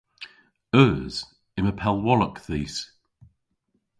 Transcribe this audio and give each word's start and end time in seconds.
Eus. 0.81 1.15
Yma 1.57 1.73
pellwolok 1.79 2.37
dhis. 2.47 2.75